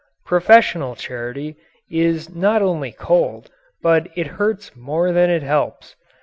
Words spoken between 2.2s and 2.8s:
not